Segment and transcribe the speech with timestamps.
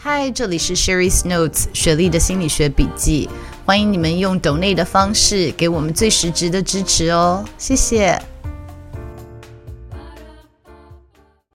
[0.00, 3.28] 嗨，这里是 Sherry's Notes 雪莉的心理学笔记。
[3.66, 8.16] 欢迎你们用 donate 的方式给我们最实质的支持哦，谢谢。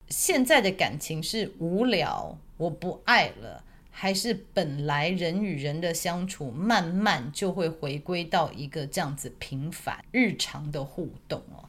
[0.09, 11.63] 现在的感情是无聊，我不爱了，还是本来人与人的相处慢慢就会回归到一个这样子平凡日常的互动哦？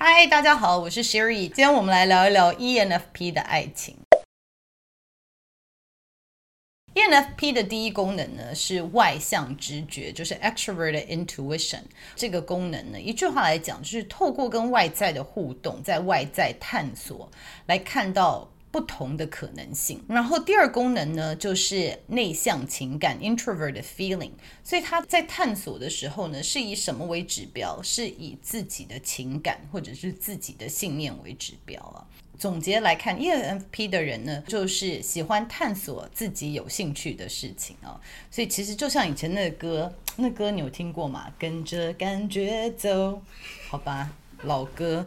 [0.00, 3.96] 嗨，大家好，我是 Sherry，今天我们来聊一聊 ENFP 的爱情。
[6.94, 11.80] ENFP 的第一功能呢是外向直觉，就是 extroverted intuition。
[12.14, 17.28] 这个功能呢，一句话来讲，就是透过跟外在的互动，在外在探索，
[17.66, 20.02] 来看到不同的可能性。
[20.08, 24.32] 然后第二功能呢，就是内向情感 introverted feeling。
[24.62, 27.80] 所以他在探索的时候呢，是以什么为指标？
[27.82, 32.04] 是以自己的情感或者是自己的信念为指标啊。
[32.38, 38.00] 总结来看，ENFP 的人呢，就是喜欢探索自己有兴趣的事情哦。
[38.30, 41.32] 所以其实就像以前那个歌，那歌你有听过吗？
[41.36, 43.20] 跟着感觉走，
[43.68, 44.12] 好吧，
[44.44, 45.04] 老歌。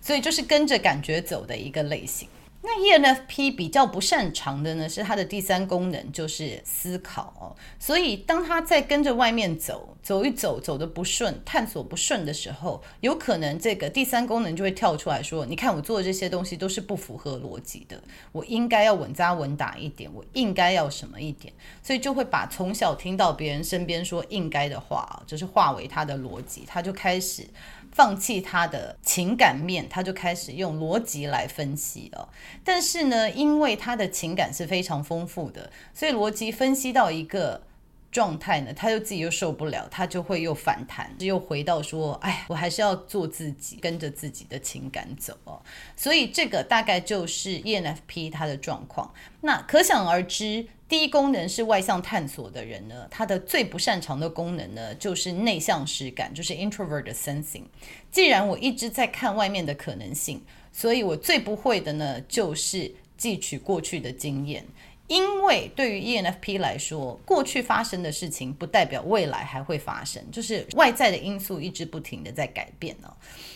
[0.00, 2.28] 所以就是跟着感觉走的一个类型。
[2.66, 7.54] 那 ENFP 比较不擅长的呢，是他的第三功能，就是思考。
[7.78, 21.52] 所以当他在跟着外面走，走一走，走得不顺，探索不顺的时候，有可能这个第三功能就会跳出来说：“你看我做的这些东西都是不符合逻辑的，我应该要稳扎稳打一点，我应该要什么一点。”
[21.84, 27.46] 所以就会把从小听到别人身边说应该的话，就是化为他的逻辑，他就开始。
[27.94, 32.28] 放弃他的情感面，他就开始用逻辑来分析了。
[32.64, 37.62] 但是呢，因为他的情感是非常丰富的，所以逻辑分析到一个
[38.10, 45.62] 状态呢，他就自己又受不了，他就会又反弹，又回到说：“哎，我还是要做自己，跟着自己的情感走哦。”
[45.96, 49.14] 所以这个大概就是 ENFP 他的状况。
[49.40, 50.66] 那可想而知。
[50.94, 57.64] 第一功能是外向探索的人呢，他的最不擅长的功能呢，就是内向实感，就是 introverted sensing。
[58.12, 60.40] 既然我一直在看外面的可能性，
[60.70, 64.64] 所以我最不会的呢，就是汲取过去的经验。
[65.08, 73.12] 因为对于 ENFP 来说，过去发生的事情不代表未来还会发生，就是外在的因素一直不停的在改变呢。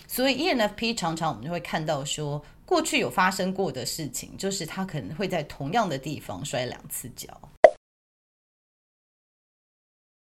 [0.09, 2.43] 所以 ENFP 常常我们就会看到说。
[2.69, 7.27] 过去有发生过的事情，就是他可能会在同样的地方摔两次跤。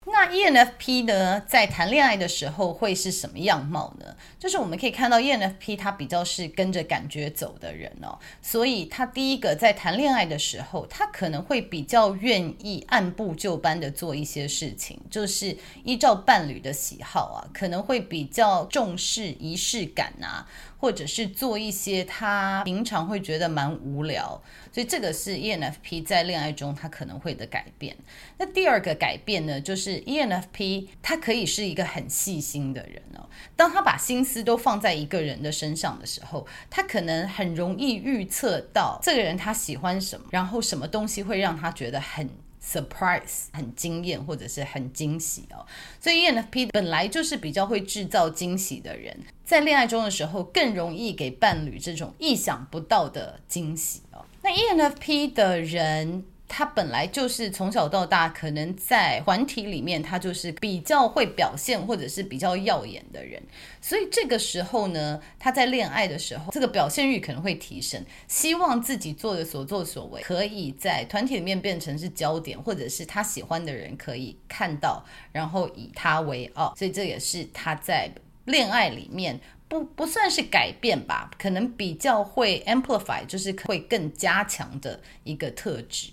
[0.06, 4.16] 那 ENFP 呢，在谈恋爱的时候会是什么样貌呢？
[4.38, 20.48] 就是我们可以看到 ENFP 他比较是跟着感觉走的人哦，所以他第一个在谈恋爱的时候，他可能会比较愿意按部就班的做一些事情，就是依照伴侣的喜好啊，可能会比较重视仪式感啊。
[20.80, 27.94] 或者是做一些他平常会觉得蛮无聊，所以这个是 ENFP 在恋爱中他可能会的改变。
[28.38, 33.28] 那第二个改变呢，就是 ENFP 他可以是一个很细心的人哦。
[33.56, 42.28] 当他把心思都放在一个人的身上的时候，他可能很容易预测到这个人他喜欢什么，然后什么东西会让他觉得很。
[42.62, 45.64] surprise 很惊艳或者是很惊喜哦，
[45.98, 54.26] 所以 ENFP 本来就是比较会制造惊喜的人，在恋爱中的时候更容易给伴侣这种意想不到的惊喜哦。
[54.42, 56.26] 那 ENFP 的人。
[56.52, 63.41] 他本来就是从小到大，可能在团体里面，他就是比较会表现或者是比较耀眼的人，
[63.80, 78.10] 所以这个时候呢，他在恋爱的时候，这个表现欲可能会提升，希望自己做的所作所为可以在团体里面变成是焦点，或者是他喜欢的人可以看到，然后以他为傲，所以这也是他在
[78.46, 79.38] 恋爱里面
[79.68, 86.10] 不不算是改变吧，可能比较会 amplify，就是会更加强的一个特质。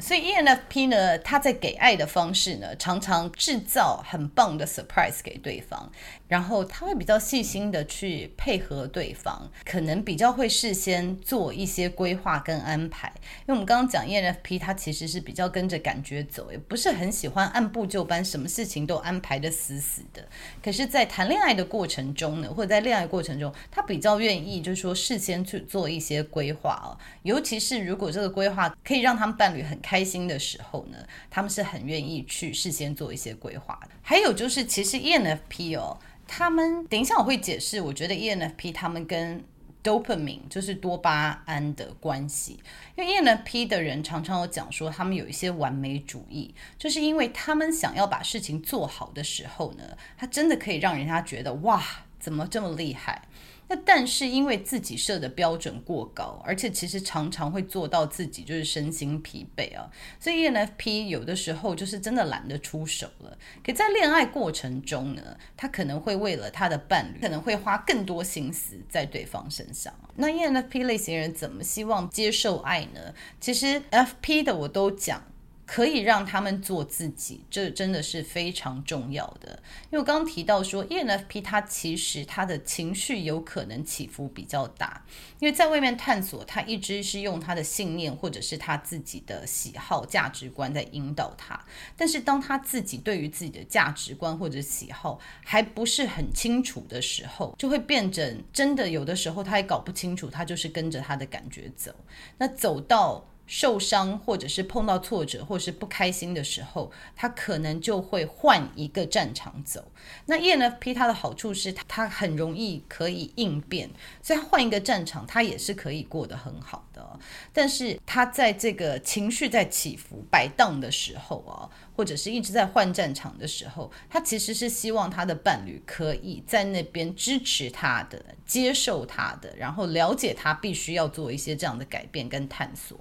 [0.00, 5.90] 所以 ENFP 呢，他在给爱的方式呢，常常制造很棒的 surprise 给对方，
[6.26, 13.12] 然后他会比较细心的去配合对方，可能比较会事先做一些规划跟安排。
[13.46, 20.26] 因为我们刚刚讲 ENFP，他其实是比较跟着感觉走，也不是很喜欢按部就班，什么事情都安排的死死的。
[20.60, 30.98] 可是，在谈恋爱的过程中呢，或者在恋爱过程中，他比较愿意就是说事先去做一些规划哦，尤其是如果这个规划可以让他们伴侣很开开心的时候呢，
[31.30, 33.90] 他们是很愿意去事先做一些规划的。
[34.02, 35.96] 还有就是，其实 ENFP 哦。
[36.26, 39.44] 他们等一下我会解释，我觉得 ENFP 他们跟
[39.84, 42.58] dopamine 就是多巴胺的关系，
[42.96, 49.84] 因为 ENFP 的人常常有讲说他们有一些完美主义，就是因为他们想要把事情做好的时候呢，
[50.18, 51.80] 他真的可以让人家觉得哇，
[52.24, 53.28] 怎么这么厉害。
[53.68, 63.36] 那但是因为自己设的标准过高，而且其实常常会做到自己就是身心疲惫啊，所以 ENFP 有的时候就是真的懒得出手了。
[63.62, 69.92] 可在恋爱过程中呢，他可能会为了他的伴侣，可能会花更多心思在对方身上。
[70.16, 73.14] 那 ENFP 类型人怎么希望接受爱呢？
[73.40, 75.22] 其实 FP 的我都讲。
[75.66, 79.62] 可以让他们做自己，这真的是非常重要的。
[79.84, 85.04] 因为我刚刚提到说，ENFP 他其实他的情绪有可能起伏比较大，
[85.38, 91.58] 因为在外面探索，他一直是用他的信念或者是他自己的喜好价值观在引导他。
[91.96, 101.94] 但是当他自己对于自己的价值观或者喜好还不是很清楚的时候，就会变成真的有的时候他也搞不清楚，他就是跟着他的感觉走。
[102.36, 109.90] 那走到受伤，或者是碰到挫折，或是不开心的时候，他可能就会换一个战场走。
[110.26, 113.90] 那 ENFP 它的好处是，它很容易可以应变，
[114.22, 117.18] 所以他换一个战场，他也是可以过得很好的。
[117.52, 132.98] 但是他在这个情绪在起伏摆荡的时候啊，或者是一直在换战场的时候，他其实是希望他的伴侣可以在那边支持他的、接受他的，然后了解他必须要做一些这样的改变跟探索。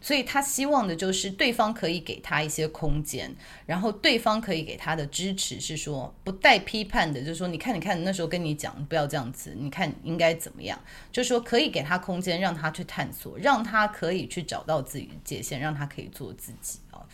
[0.00, 3.34] 所以他希望的就是对方可以给他一些空间，
[3.66, 10.78] 然后对方可以给他的支持是说不带批判的，就是说你看，你看，那时候跟你讲不要这样子，你看应该怎么样，
[11.12, 17.04] 就是说可以给他空间，让他去探索，让他可以去找到自己的界限，让他可以做自己啊。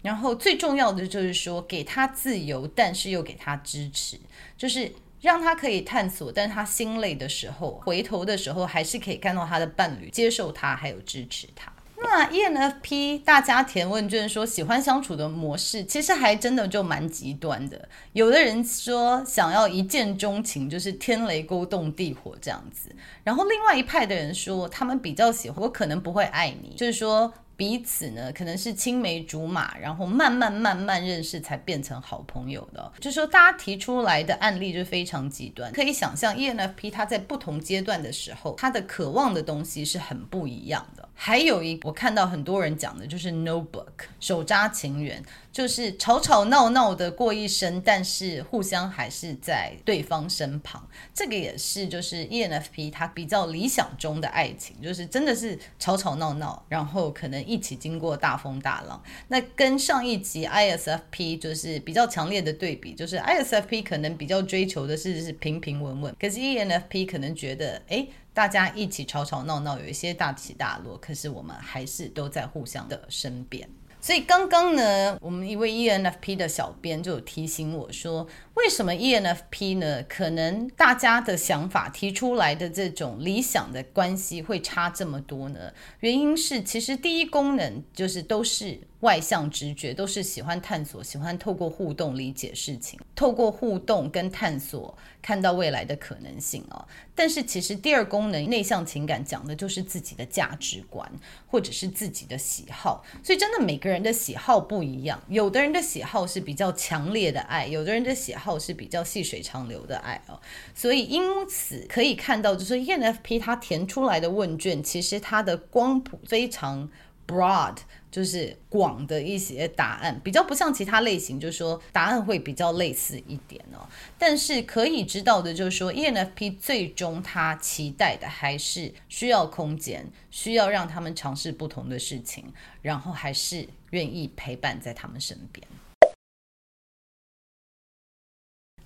[0.00, 4.16] 然后最重要的就是说给他自由，但是又给他支持，
[4.56, 11.72] 就是让他可以探索，但是他心累的时候，回头的时候还是可以看到他的伴侣接受他，还有支持他。
[12.02, 17.88] 那 ENFP 大家填问卷说喜欢相处的模式，其实还真的就蛮极端的。
[18.12, 22.94] 有的人说想要一见钟情，就是天雷勾动地火这样子。
[23.24, 27.32] 然后另外一派的人说，他们比较喜欢我可能不会爱你，就是说。
[27.58, 32.92] 彼此呢，可能是青梅竹马，然后慢慢慢慢认识，才变成好朋友的。
[33.00, 41.07] 就是说，大家提出来的案例就非常极端，可以想象 ENFP 他在不同阶段的时候，他的渴望的东西是很不一样的。
[41.20, 45.20] 还有一，我看到很多人讲的就是 Notebook 手札情缘。
[45.50, 50.88] 就是吵吵闹闹的过一生，但是互相还是在对方身旁。
[51.12, 59.02] 这个也是就是 ENFP 他比较理想中的爱情，就是真的是吵吵闹闹，然后可能一起经过大风大浪。
[59.26, 68.06] 那跟上一集 ISFP 就是比较强烈的对比，就是 ISFP 可能比较追求的是是平平稳稳，可是 ENFP 可能觉得哎，
[68.38, 73.68] 大家一起吵吵闹闹，有一些大起大落，可是我们还是都在互相的身边。
[74.00, 78.24] 所以刚刚呢，我们一位 ENFP 的小编就提醒我说，
[78.58, 80.02] 为什么 ENFP 呢？
[80.08, 85.72] 可能大家的想法提出来的这种理想的关系会差这么多呢？
[86.00, 88.80] 原因是其实第一功能就是都是。
[89.00, 96.84] 外向直觉都是喜欢探索，喜欢透过互动理解事情，透过互动跟探索看到未来的可能性哦。
[97.14, 101.08] 但是其实第二功能内向情感讲的就是自己的价值观
[101.46, 110.40] 或者是自己的喜好，所以真的每个人的喜好不一样，有的人的喜好是比较强烈的爱，有的人的喜好是比较细水长流的爱哦。
[110.76, 116.88] 所以因此可以看到，就是 ENFP 他填出来的问卷，其实它的光谱非常
[117.26, 117.78] broad。
[118.10, 123.86] 就是广的一些答案，比较不像其他类型，就是说答案会比较类似一点哦。
[124.18, 132.46] 但是可以知道的就是说，ENFP 最终他期待的还是需要空间，需要让他们尝试不同的事情，
[132.80, 135.64] 然后还是愿意陪伴在他们身边。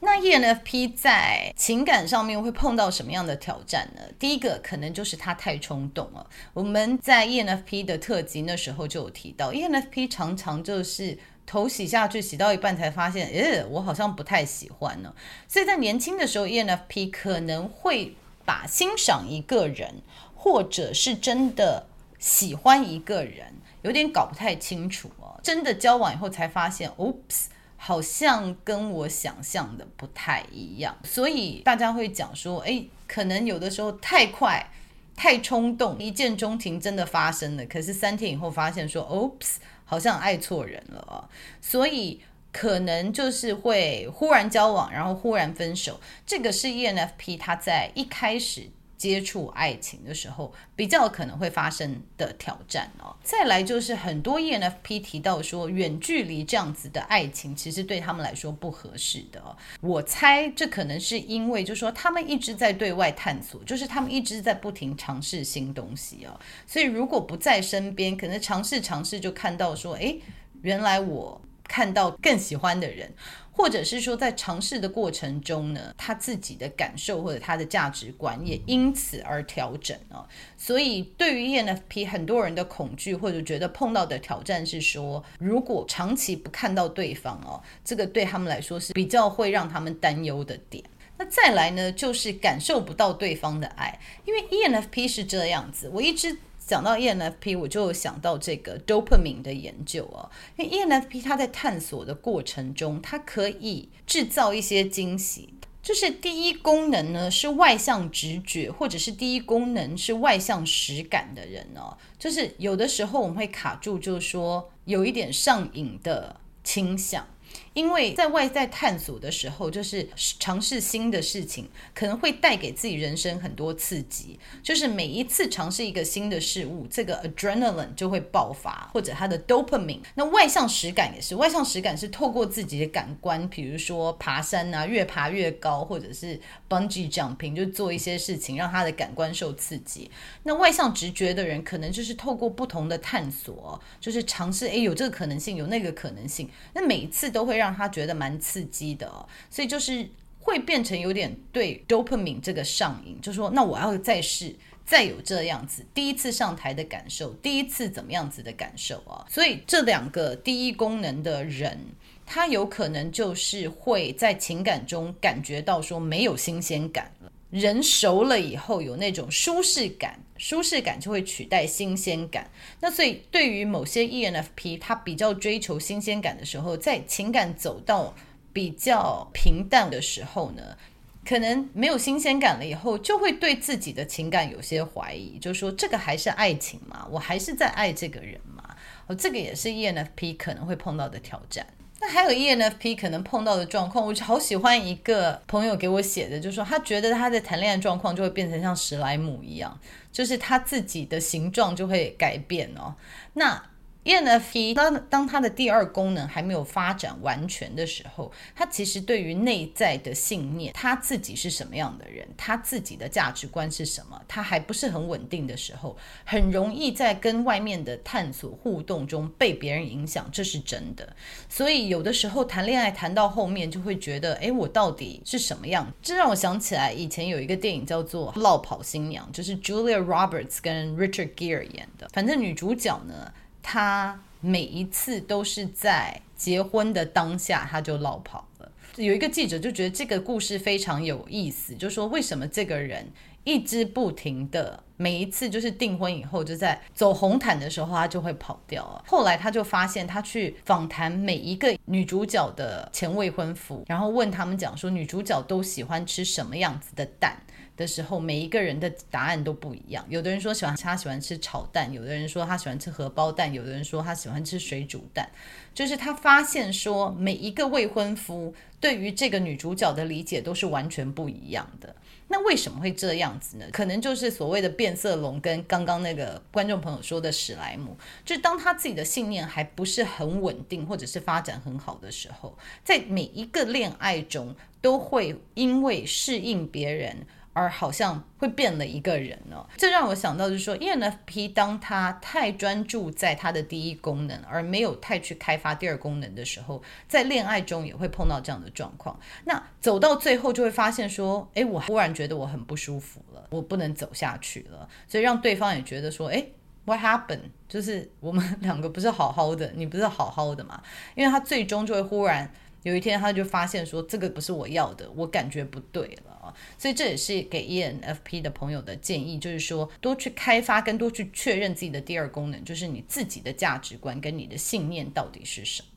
[0.05, 4.03] 那 ENFP 在情感上面会碰到什么样的挑战呢？
[4.19, 6.29] 第一个可能就是他太冲动了。
[6.53, 11.17] 我们在 ENFP 的特辑那时候就有提到，ENFP 常常就是
[11.47, 15.15] 头洗下去，洗到一半才发现，诶，我好像不太喜欢呢。
[15.47, 20.03] 所以在年轻的时候，ENFP 可能会把欣赏一个人，
[20.35, 21.87] 或者是真的
[22.19, 25.39] 喜欢一个人，有点搞不太清楚哦。
[25.45, 27.45] 真的交往以后才发现，Oops，
[27.85, 30.97] 好像跟我想象的不太一样。
[31.03, 34.71] 所以大家会讲说，诶，可能有的时候太快。
[35.15, 41.29] 太冲动，一见钟情真的发生了，可是三天以后发现说，Oops，好像爱错人了啊，
[41.61, 42.19] 所以
[42.51, 48.71] 可能就是会忽然交往，然后忽然分手，这个是 ENFP 他在一开始。
[49.03, 53.17] 接触爱情的时候，比较可能会发生的挑战哦。
[53.25, 59.57] 再来就是很多 ENFP 提到说，远距离这样子的爱情，其实对他们来说不合适的哦。
[59.81, 66.39] 我猜这可能是因为，就是说他们一直在对外探索，就是他们一直在不停尝试新东西哦。
[66.65, 70.21] 所以如果不在身边，可能尝试尝试就看到说，诶，
[70.63, 71.43] 原来我
[71.73, 73.11] 看到更喜欢的人。
[73.55, 80.27] 或者是说，在尝试的过程中呢，他自己的感受或者他的价值观也因此而调整哦。
[80.57, 90.83] 所以，对于 ENFP 很多人的恐惧或者觉得碰到的挑战是说，如果长期不看到对方哦，这个对他们来说是比较会让他们担忧的点。
[91.19, 96.39] 那再来呢，就是感受不到对方的爱，因为 ENFP 是这样子，我一直。
[96.73, 105.53] 讲到 ENFP，我就想到这个 dopamine 的研究啊，因为 ENFP 它在探索的过程中，它可以制造一些惊喜。
[105.83, 117.27] 就是第一功能呢是外向直觉，或者是第一功能是外向实感的人哦，就是有的时候我们会卡住，就是说有一点上瘾的倾向。
[117.75, 120.07] 因为在外在探索的时候，就是
[120.39, 124.39] 尝试新的事情，可能会带给自己人生很多刺激。
[124.63, 130.01] 就是每一次尝试一个新的事物，这个 adrenaline 就会爆发，或者它的 dopamine。
[130.17, 136.39] 那外向实感也是，外向实感是透过自己的感官，比如说爬山啊，越爬越高，或者是
[136.69, 140.11] bungee jumping，就做一些事情让他的感官受刺激。
[140.43, 146.51] 那外向直觉的人，可能就是透过不同的探索，就是尝试，哎，有这个可能性，有那个可能性。
[146.75, 147.62] 那每一次都会让。
[147.63, 150.09] 让他觉得蛮刺激的哦，所以就是
[150.41, 154.55] 会变成有点对 dopamine 这个上瘾，就说那我要再试，
[154.85, 159.25] 再有这样子第一次上台的感受，第一次怎么样子的感受啊？
[159.31, 161.79] 所以这两个第一功能的人，
[162.27, 167.31] 他有可能就是会在情感中感觉到说没有新鲜感了。
[167.51, 172.51] 人熟了以后有那种舒适感，舒适感就会取代新鲜感。
[172.81, 178.13] 那所以对于某些 ENFP，他比较追求新鲜感的时候，在情感走到
[178.53, 180.77] 比较平淡的时候呢，
[181.25, 187.07] 可能没有新鲜感了以后，就会对自己的情感有些怀疑，就说这个还是爱情吗？
[187.09, 188.77] 我还是在爱这个人吗？
[189.07, 191.65] 哦，这个也是 ENFP 可能会碰到的挑战。
[192.05, 199.79] 那还有 ENFP 可能碰到的状况，我好喜欢一个朋友给我写的，就是说他觉得他的谈恋爱状况就会变成像史莱姆一样，
[200.11, 202.93] 就是他自己的形状就会改变哦。
[203.35, 203.63] 那
[204.05, 221.15] ENFP 当当他的第二功能还没有发展完全的时候，他其实对于内在的信念，他自己是什么样的人，他自己的价值观是什么，他还不是很稳定的时候，很容易在跟外面的探索互动中被别人影响，这是真的。
[221.49, 225.93] 所以有的时候谈恋爱谈到后面就会觉得，哎，我到底是什么样？
[226.03, 232.09] 这让我想起来以前有一个电影叫做《落跑新娘》，就是 Julia Roberts 跟 Richard Gere 演的。
[232.13, 233.33] 反正女主角呢。
[233.63, 238.71] 他每一次都是在结婚的当下，他就落跑了。
[238.97, 243.07] 有一个记者就觉得这个故事非常有意思，就说为什么这个人
[243.45, 249.03] 一直不停的每一次就是订婚以后就在走红毯的时候，他就会跑掉啊。
[249.07, 257.37] 后来他就发现，他去访谈每一个女主角的前未婚夫，然后问他们讲说，女主角都喜欢吃什么样子的蛋。
[257.75, 260.05] 的时候，每一个人的答案都不一样。
[260.11, 265.27] 有的人说喜欢他喜欢吃炒蛋，有的人说他喜欢吃荷包蛋，有的人说他喜欢吃水煮蛋。
[265.75, 271.97] 就是他发现说，每一个未婚夫对于这个女主角的理解都是完全不一样的。
[272.29, 273.67] 那为什么会这样子呢？
[273.73, 287.27] 可能就是所谓的变色龙跟刚刚那个观众朋友说的史莱姆，就是当他自己的信念还不是很稳定，或者是发展很好的时候，在每一个恋爱中都会因为适应别人。
[287.53, 299.19] 而好像会变了一个人呢，这让我想到就是说，ENFP 当他太专注在他的第一功能，而没有太去开发第二功能的时候，在恋爱中也会碰到这样的状况。
[299.45, 306.53] 那走到最后就会发现说，诶，我忽然觉得我很不舒服了，我不能走下去了，所以让对方也觉得说，诶
[306.85, 307.51] ，What happened？
[307.69, 310.83] 就是我们两个不是好好的，你不是好好的嘛？
[311.15, 312.51] 因为他最终就会忽然
[312.83, 316.55] 有一天，他就发现说这个不是我要的，我感觉不对了啊。
[316.77, 325.89] 所以这也是给 ENFP 的朋友的建议，就是说多去开发跟多去确认自己的第二功能，就是你自己的价值观跟你的信念到底是什么。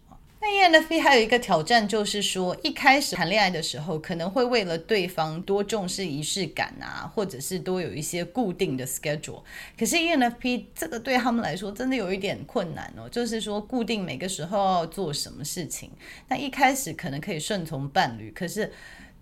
[0.48, 9.42] 那 ENFP 还有一个挑战，就是说一开始谈恋爱的时候，可能会为了对方多重视仪式感啊，或者是多有一些固定的 schedule。
[9.76, 15.90] 可是 ENFP 这个对他们来说真的有一点困难哦，就是说固定每个时候要做什么事情。
[16.28, 18.72] 那一开始可能可以顺从伴侣，可是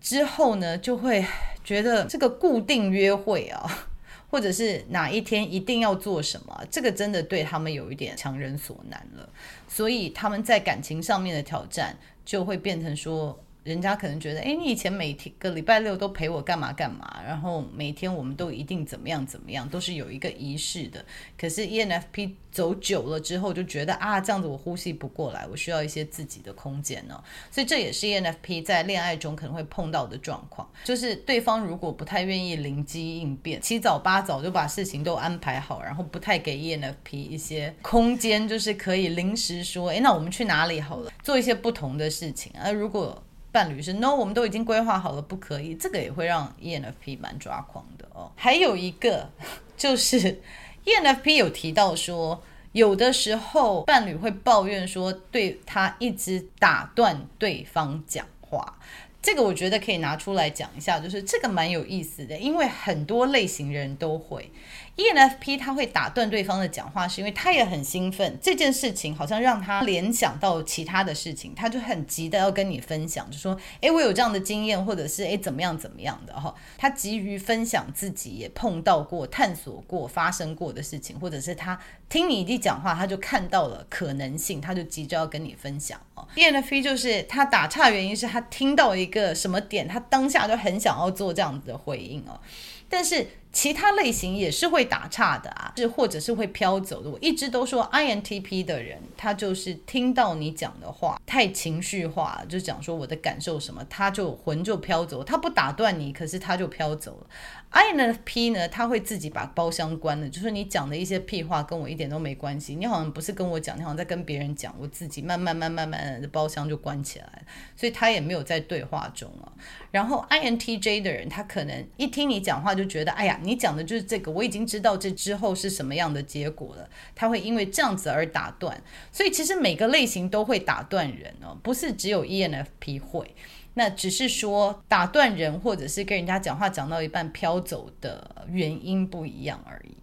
[0.02, 1.26] 之后呢，就会
[1.64, 3.88] 觉得这个固定约会啊。
[4.34, 9.30] 或者是哪一天一定要做什么，这个真的对他们有一点强人所难了，
[9.68, 13.40] 所以他们在感情上面的挑战就会变成说。
[13.64, 21.04] 人家可能觉得，哎，你以前每天个礼拜六都陪我干嘛干嘛，然后每天我们都一定怎么样怎么样，都是有一个仪式的。
[21.38, 27.24] 可是 ENFP 走久了之后，就觉得啊，这样子我呼吸不过来，我需要一些自己的空间呢。
[27.50, 42.52] 所以这也是 ENFP 在恋爱中可能会碰到的状况，就是对方如果不太愿意灵机应变，七早八早就把事情都安排好，然后不太给 ENFP 一些空间，就是可以临时说，哎，那我们去哪里好了，做一些不同的事情。
[42.62, 43.24] 而如果
[43.54, 45.76] 伴侣是 no，我们都已经规划好了，不可以。
[45.76, 48.30] 这个也会让 ENFP 蛮抓狂的哦。
[48.36, 49.30] 还有一个
[49.78, 50.42] 就是
[50.84, 52.42] ENFP 有提到说，
[52.72, 58.80] 有的时候伴侣会抱怨说，对他一直打断对方讲话。
[59.22, 64.52] 这个我觉得可以拿出来讲一下，就是这个蛮有意思的，因为很多类型人都会。
[64.96, 86.28] ENFP 他会打断对方的讲话，是因为他也很兴奋，这件事情好像让他联想到其他的事情，他就很急的要跟你分享，就说：“诶，我有这样的经验，或者是诶怎么样怎么样的哈。”他急于分享自己也碰到过、探索过、发生过的事情，或者是他听你一讲话，他就看到了可能性，他就急着要跟你分享哦。
[86.36, 92.40] ENFP 就是他打岔的原因是他听到一个什么点，他当下就很想要做这样子的回应哦，
[92.88, 93.26] 但是。
[93.54, 97.10] 其他类型也是会打岔的啊，是或者是会飘走的。
[97.10, 107.28] 我一直都说 INTP 的人，他就是听到你讲的话太情绪化，就讲说我的感受什么，他就魂就飘走，他不打断你，可是他就飘走了。
[107.72, 117.42] INFP 呢，他会自己把包厢关了，就是你讲的一些屁话跟我一点都没关系，你好像不是跟我讲，你好像在跟别人讲，我自己慢慢慢慢慢慢的包厢就关起来了，
[117.76, 119.54] 所以他也没有在对话中啊。
[119.92, 123.40] 然后 INTJ 的人，他可能一听你讲话就觉得，哎呀。
[123.44, 126.90] 你讲的就是这个，我已经知道这之后是什么样的结果了。
[127.14, 133.36] 他会因为这样子而打断，所以其实每个类型都会打断人哦，不是只有 ENFP 会。
[133.76, 139.98] 那只是说打断人，或者是跟人家讲话讲到一半飘走的原因不一样而已。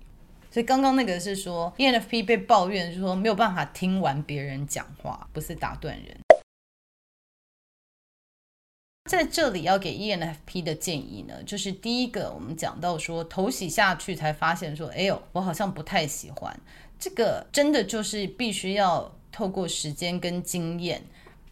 [0.50, 6.39] 所以刚刚那个是说 ENFP 被抱怨，就是说没有办法听完别人讲话，不是打断人。
[9.10, 16.56] 在这里要给 ENFP 的建议呢，就是第一个，我们讲到说头洗下去才发现说，哎呦，我好像不太喜欢
[16.96, 21.02] 这个，真的就是必须要透过时间跟经验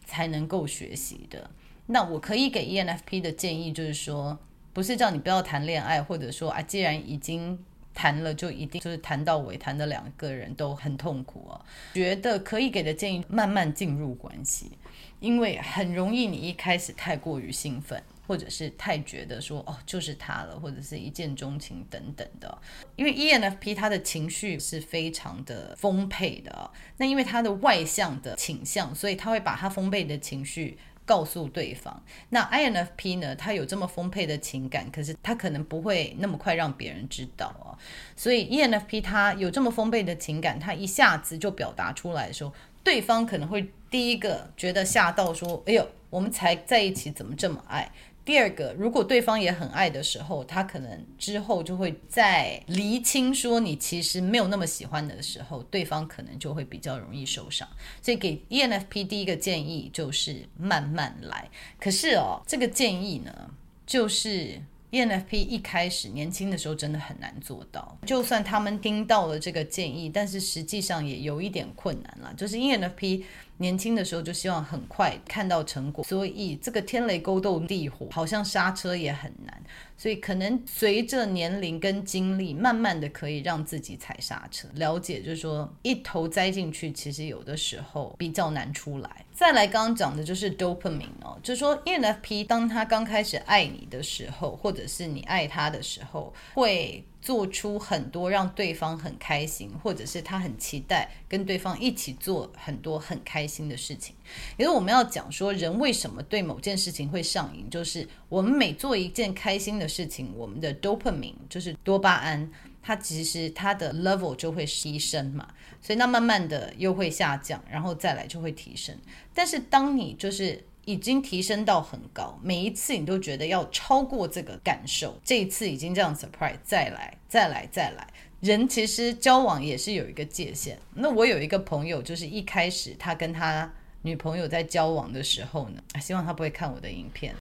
[0.05, 1.49] 才能够学习的。
[1.87, 4.39] 那我可以给 ENFP 的建议就是说，
[4.71, 7.59] 不是叫你不要谈恋爱，或者说啊，既然已经
[7.93, 11.59] 谈了，就一定就是谈到尾，谈的两个人都很痛苦哦。
[11.93, 14.71] 觉得可以给的建议，慢慢进入关系。
[15.19, 22.57] 因为很容易，你一开始太过于兴奋，或者是太觉得说哦，就是他了，或者是一见钟情等等的。
[22.95, 30.77] 因为 ENFP 他的情绪是非常的丰沛的，那因为他的外向的倾向，所以他会把他丰沛的情绪
[31.09, 32.03] 告诉对方。
[32.29, 37.75] 那 INFP 呢，他有这么丰沛的情感，可是他可能不会那么快让别人知道哦。
[38.15, 47.91] 所以 ENFP 他有这么丰沛的情感，他一下子就表达出来的时候，对方可能会第一个觉得吓到，说：“哎呦，我们才在一起，怎么这么爱？”
[48.29, 57.67] 第二个，如果对方也很爱的时候，他可能之后就会在厘清说你其实没有那么喜欢的时候，对方可能就会比较容易受伤。
[58.03, 61.49] 所以给 ENFP 第一个建议就是慢慢来。
[61.79, 63.49] 可是哦，这个建议呢，
[63.87, 64.61] 就是
[64.91, 67.97] ENFP 一开始年轻的时候真的很难做到。
[68.05, 73.23] 就算他们听到了这个建议，但是实际上也有一点困难了，就是 ENFP。
[73.59, 79.61] 年轻的时候就希望很快看到成果，所以这个天雷勾动地火，好像刹车也很难。
[79.97, 84.65] 所以可能随着年龄跟经历，慢慢的可以让自己踩刹车。
[84.75, 89.25] 了解就是说，一头栽进去，其实有的时候比较难出来。
[89.33, 104.15] 再来，刚刚讲的就是 dopamine 哦，就是说 ENFP 当他刚开始爱你的时候，或者是你爱他的时候，会做出很多让对方很开心，或者是他很期待跟对方一起做很多很开心的事情。
[104.57, 112.49] 因为我们要讲说，人为什么对某件事情会上瘾，就是我们每做一件开心的事情，我们的 dopamine 就是多巴胺，
[112.81, 115.47] 它其实它的 level 就会提升嘛，
[115.81, 118.97] 所以那慢慢的又会下降，然后再来就会提升。
[119.33, 128.07] 但是当你就是已经提升到很高，每一次你都觉得要超过这个感受，这一次已经这样 surprise，再来，再来，再来。
[128.39, 130.79] 人其实交往也是有一个界限。
[130.95, 133.71] 那我有一个朋友，就是一开始他跟他
[134.01, 137.35] 女朋友在交往的时候呢，希望他不会看我的影片。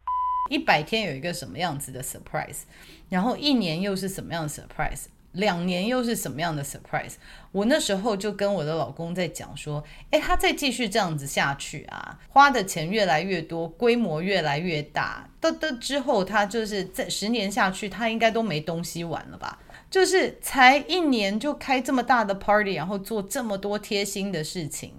[0.51, 2.65] 一百天有一个什么样子的 surprise，
[3.09, 5.05] 然后一年又是什么样的 surprise。
[5.39, 7.15] 两年又是什么样的 surprise？
[7.53, 19.59] 我那时候就跟我的老公在讲说，诶，他再继续这样子下去啊，花的钱越来越多，规模越来越大，得得之后，他就是在十年下去，他应该都没东西玩了吧？
[19.89, 24.93] 就是才一年就开这么大的 party，然后做这么多贴心的事情，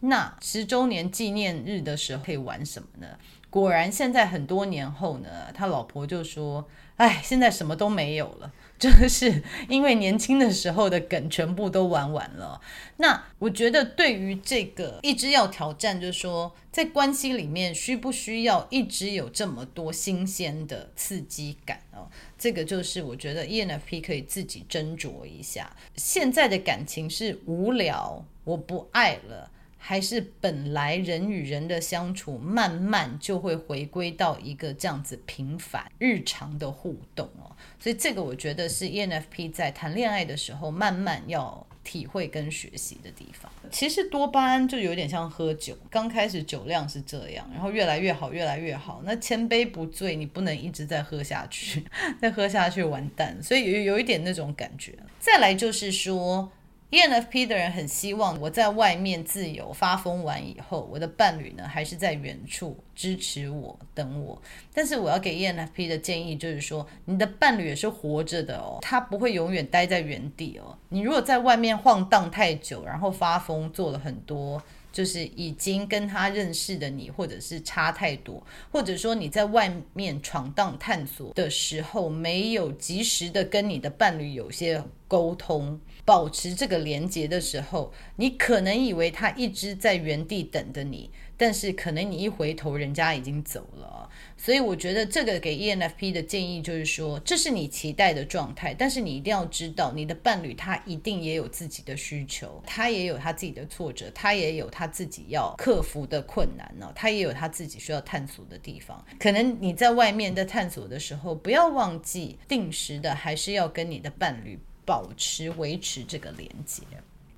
[0.00, 3.06] 那十周年纪念日的时候可以玩什么呢？
[3.50, 8.50] 果然现在很多年后呢，他老婆就说，哎，现在什么都没有了。
[8.90, 12.60] 就是因为年轻的时候的梗全部都玩完了。
[12.96, 22.10] 那我觉得对于这个一直要挑战，就是说在关系里面需不需要一直有这么多新鲜的刺激感哦？
[22.36, 25.70] 这个就是我觉得 ENFP 可以自己斟酌一下。
[25.94, 29.48] 现在的感情是无聊，我不爱了。
[29.84, 37.50] 还是本来人与人的相处，慢慢就会回归到一个这样子平凡日常的互动哦。
[37.80, 43.50] 所以这个我觉得是 ENFP 在谈恋爱的时候慢慢要体会跟学习的地方。
[43.72, 49.02] 其实多巴胺就有点像喝酒，刚开始酒量是这样，然后越来越好，越来越好。
[49.04, 51.84] 那千杯不醉，你不能一直在喝下去，
[52.22, 53.36] 再喝下去完蛋。
[53.42, 54.96] 所以有有一点那种感觉。
[55.18, 56.52] 再来就是说。
[56.92, 64.40] ENFP 的人很希望我在外面自由发疯完以后，我的伴侣呢还是在远处支持我、等我。
[64.74, 70.76] 但是我要给 ENFP 的建议就是说，你的伴侣也是活着的哦，他不会永远待在原地哦。
[70.90, 74.62] 你如果在外面晃荡太久，然后发疯做了很多。
[74.92, 91.10] 就是已经跟他认识的你，或者是差太多，或者说你在外面闯荡探索的时候，没有及时的跟你的伴侣有些沟通，保持这个连接的时候，你可能以为他一直在原地等着你。
[91.42, 109.04] 但是可能你一回头，人家已经走了，所以我觉得这个给 ENFP 的建议就是说，这是你期待的状态，但是你一定要知道，你的伴侣他一定也有自己的需求，他也有他自己的挫折，他也有他自己要克服的困难呢，他也有他自己需要探索的地方。
[109.18, 116.84] 可能你在外面的探索的时候，不要忘记定时的还是要跟你的伴侣保持维持这个连接。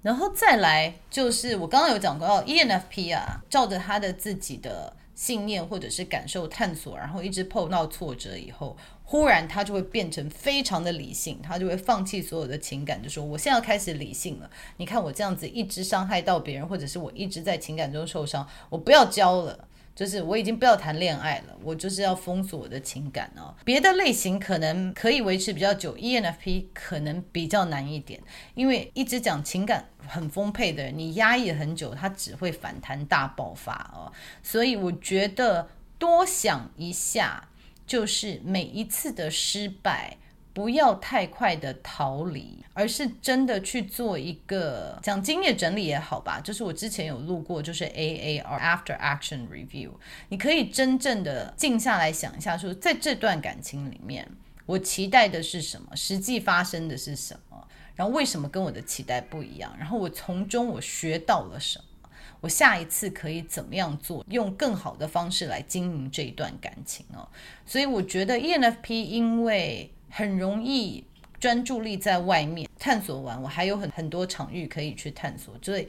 [0.05, 14.51] 然后再来就是我刚刚有讲过哦，ENFP 啊，照着他的自己的信念或者是感受探索，然后一直碰到挫折以后，忽然他就会变成非常的理性，他就会放弃所有的情感，就说我现在要开始理性了。
[14.77, 19.67] 你看我这样子一直伤害到别人，或者是我一直在情感中受伤，我不要交了。
[19.95, 23.55] 就是我已经不要谈恋爱了，我就是要封锁我的情感哦。
[23.65, 28.21] 别的类型可能可以维持比较久，ENFP 可能比较难一点，
[28.55, 34.13] 因为一直讲情感很丰沛的人，你压抑很久，他只会反弹大爆发哦。
[34.43, 37.49] 所以我觉得多想一下，
[37.87, 40.17] 就是每一次的失败。
[40.55, 46.41] 不要太快的逃离，而是真的去做一个讲经验整理也好吧。
[46.41, 49.91] 就是我之前有录过，就是 AAR After Action Review。
[50.29, 54.27] 你可以真正的静下来想一下，说在这段感情里面，
[54.65, 62.09] 我期待的是什么，实际发生的是什么，然后为什么跟我的期待不一样，然后我从中我学到了什么，
[62.41, 67.29] 我下一次可以怎么样做，用更好的方式来经营这一段感情哦。
[67.67, 71.03] 所以我觉得 ENFP 因为很容易
[71.41, 75.89] 专注力在外面探索完，我还有很很多场域可以去探索，所以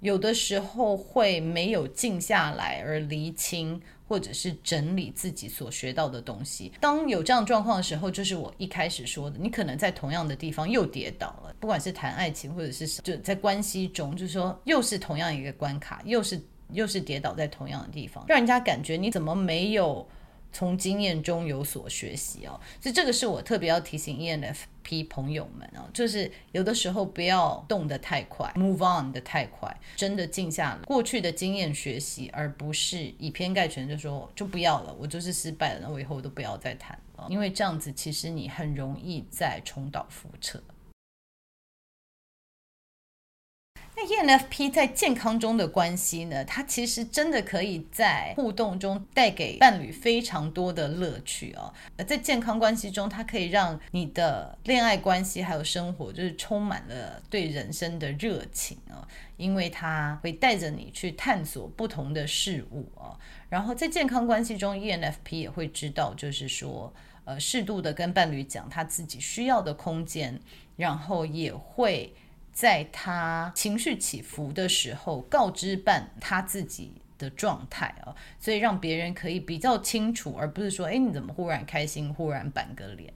[0.00, 6.70] 有的时候会没有静下来而厘清或者是整理自己所学到的东西。
[6.80, 16.38] 当有这样状况的时候，就是我一开始说的，你可能在同样的地方又跌倒了，不管是谈爱情或者是就在关系中，就是说又是同样一个关卡，又是
[16.72, 20.06] 又是跌倒在同样的地方，让人家感觉你怎么没有。
[20.52, 37.26] 从经验中有所学习哦，所以这个是我特别要提醒 ENFP 朋友们哦，就是有的时候不要动得太快，move on 的太快，真的静下来，过去的经验学习，而不是以偏概全，就说就不要了，我就是失败了，那我以后都不要再谈了。
[37.30, 40.60] 因为这样子其实你很容易再重蹈覆辙。
[43.94, 46.42] 那 ENFP 在健康中的关系呢？
[46.46, 51.72] 它其实真的可以在互动中带给伴侣非常多的乐趣哦。
[52.06, 63.16] 在健康关系中，它可以让你的恋爱关系还有生活就是充满了对人生的热情哦，因为它会带着你去探索不同的事物哦。
[63.50, 66.92] 然后在健康关系中，ENFP 也会知道，就是说，
[67.26, 70.40] 呃，适度的跟伴侣讲他自己需要的空间，
[70.76, 72.14] 然后也会。
[72.52, 83.12] 在他情绪起伏的时候，告知伴他自己的状态啊，所以让别人可以比较清楚，而不是说，哎，你怎么忽然开心，忽然板个脸？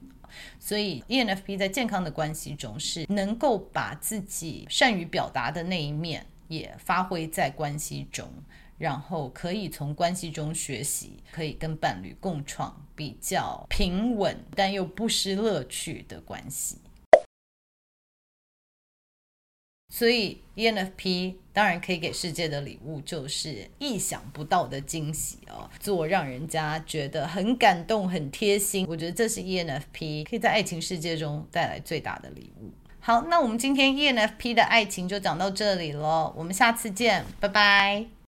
[0.59, 8.29] 所以 ENFP 在健康的关系中是能够把自己善于表达的那一面也发挥在关系中，
[8.77, 16.77] 然后可以从关系中学习，可以跟伴侣共创比较平稳但又不失乐趣的关系。
[19.97, 28.85] 所以 ENFP 当然可以给世界的礼物就是意想不到的惊喜哦，做让人家觉得很感动、很贴心。
[28.87, 32.71] 我觉得这是 ENFP 可以在爱情世界中带来最大的礼物。
[32.99, 38.16] 好，那我们今天 ENFP 的爱情就讲到这里了，我们下次见，拜拜。